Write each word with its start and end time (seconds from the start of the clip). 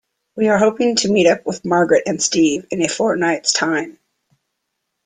We 0.35 0.47
are 0.47 0.57
hoping 0.57 0.95
to 0.95 1.11
meet 1.11 1.27
up 1.27 1.45
with 1.45 1.63
Margaret 1.63 2.01
and 2.07 2.19
Steve 2.19 2.65
in 2.71 2.81
a 2.81 2.87
fortnight's 2.89 3.53
time. 3.53 3.99